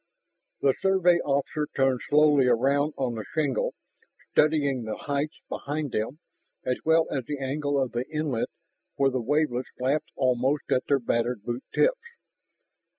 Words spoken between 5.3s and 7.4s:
behind them as well as the